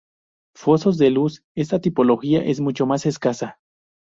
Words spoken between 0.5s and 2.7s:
Fosos de cruz: esta tipología es